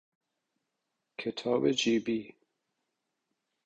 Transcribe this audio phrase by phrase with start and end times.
[1.17, 2.35] کتاب جیبی